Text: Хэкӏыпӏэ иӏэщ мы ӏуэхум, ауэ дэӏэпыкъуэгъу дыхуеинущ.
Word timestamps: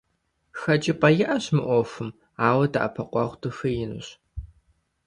Хэкӏыпӏэ 0.59 1.09
иӏэщ 1.23 1.45
мы 1.55 1.61
ӏуэхум, 1.67 2.09
ауэ 2.47 2.65
дэӏэпыкъуэгъу 2.73 3.39
дыхуеинущ. 3.41 4.07